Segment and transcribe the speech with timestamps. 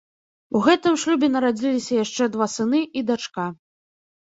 [0.59, 3.49] У гэтым шлюбе нарадзіліся яшчэ два сыны і дачка.